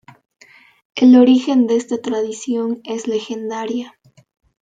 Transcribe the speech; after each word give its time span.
El 0.95 1.15
origen 1.15 1.67
de 1.67 1.75
esta 1.75 2.01
tradición 2.01 2.81
es 2.85 3.05
legendaria. 3.07 3.99